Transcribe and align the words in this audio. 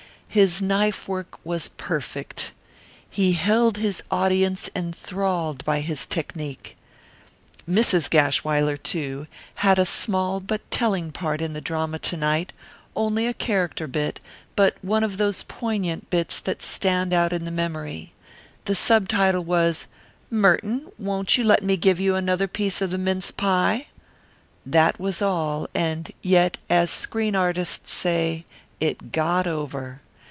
His 0.33 0.61
knife 0.61 1.09
work 1.09 1.39
was 1.45 1.67
perfect. 1.67 2.53
He 3.09 3.33
held 3.33 3.75
his 3.75 4.01
audience 4.09 4.69
enthralled 4.73 5.65
by 5.65 5.81
his 5.81 6.05
technique. 6.05 6.77
Mrs. 7.69 8.09
Gashwiler, 8.09 8.77
too, 8.77 9.27
had 9.55 9.77
a 9.77 9.85
small 9.85 10.39
but 10.39 10.61
telling 10.71 11.11
part 11.11 11.41
in 11.41 11.51
the 11.51 11.59
drama 11.59 11.99
to 11.99 12.15
night; 12.15 12.53
only 12.95 13.27
a 13.27 13.33
character 13.33 13.87
bit, 13.87 14.21
but 14.55 14.77
one 14.81 15.03
of 15.03 15.17
those 15.17 15.43
poignant 15.43 16.09
bits 16.09 16.39
that 16.39 16.61
stand 16.63 17.11
out 17.13 17.33
in 17.33 17.43
the 17.43 17.51
memory. 17.51 18.13
The 18.63 18.73
subtitle 18.75 19.43
was, 19.43 19.87
"Merton, 20.29 20.89
won't 20.97 21.37
you 21.37 21.43
let 21.43 21.61
me 21.61 21.75
give 21.75 21.99
you 21.99 22.15
another 22.15 22.47
piece 22.47 22.79
of 22.79 22.91
the 22.91 22.97
mince 22.97 23.31
pie?" 23.31 23.87
That 24.65 24.97
was 24.97 25.21
all, 25.21 25.67
and 25.75 26.09
yet, 26.21 26.57
as 26.69 26.89
screen 26.89 27.35
artists 27.35 27.91
say, 27.91 28.45
it 28.79 29.11
got 29.11 29.45
over. 29.45 29.99